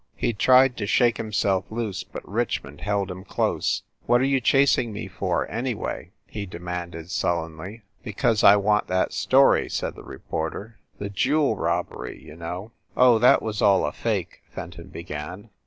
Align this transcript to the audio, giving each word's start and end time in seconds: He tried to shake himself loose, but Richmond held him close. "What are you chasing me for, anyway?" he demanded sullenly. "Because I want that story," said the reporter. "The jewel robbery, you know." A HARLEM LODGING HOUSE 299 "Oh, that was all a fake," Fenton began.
He 0.15 0.33
tried 0.33 0.77
to 0.77 0.87
shake 0.87 1.17
himself 1.17 1.65
loose, 1.69 2.03
but 2.03 2.27
Richmond 2.27 2.81
held 2.81 3.11
him 3.11 3.23
close. 3.23 3.83
"What 4.07 4.19
are 4.19 4.23
you 4.25 4.41
chasing 4.41 4.91
me 4.91 5.07
for, 5.07 5.47
anyway?" 5.47 6.09
he 6.25 6.47
demanded 6.47 7.11
sullenly. 7.11 7.83
"Because 8.01 8.43
I 8.43 8.55
want 8.55 8.87
that 8.87 9.13
story," 9.13 9.69
said 9.69 9.93
the 9.93 10.01
reporter. 10.01 10.79
"The 10.97 11.11
jewel 11.11 11.55
robbery, 11.55 12.19
you 12.19 12.35
know." 12.35 12.71
A 12.95 13.01
HARLEM 13.01 13.13
LODGING 13.13 13.19
HOUSE 13.19 13.19
299 13.19 13.19
"Oh, 13.19 13.19
that 13.19 13.41
was 13.43 13.61
all 13.61 13.85
a 13.85 13.91
fake," 13.91 14.41
Fenton 14.51 14.87
began. 14.87 15.49